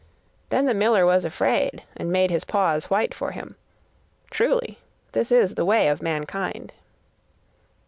Then 0.49 0.65
the 0.65 0.73
miller 0.73 1.05
was 1.05 1.25
afraid, 1.25 1.83
and 1.95 2.11
made 2.11 2.31
his 2.31 2.43
paws 2.43 2.85
white 2.85 3.13
for 3.13 3.33
him. 3.33 3.55
Truly, 4.31 4.79
this 5.11 5.31
is 5.31 5.53
the 5.53 5.63
way 5.63 5.89
of 5.89 6.01
mankind. 6.01 6.73